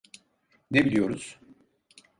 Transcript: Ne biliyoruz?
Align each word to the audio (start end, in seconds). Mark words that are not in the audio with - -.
Ne 0.71 0.85
biliyoruz? 0.85 1.37